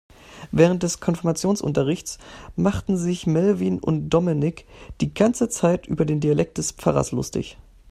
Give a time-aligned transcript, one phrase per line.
[0.51, 2.17] Während des Konfirmationsunterrichts
[2.55, 4.65] machten sich Melvin und Dominik
[4.99, 7.59] die ganze Zeit über den Dialekt des Pfarrers lustig.